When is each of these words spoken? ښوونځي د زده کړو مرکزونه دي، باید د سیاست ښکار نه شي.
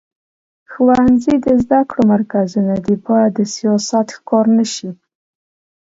ښوونځي 0.71 1.35
د 1.45 1.47
زده 1.63 1.81
کړو 1.89 2.03
مرکزونه 2.13 2.75
دي، 2.85 2.95
باید 3.07 3.31
د 3.37 3.41
سیاست 3.55 4.07
ښکار 4.15 4.45
نه 4.57 4.65
شي. 4.73 4.89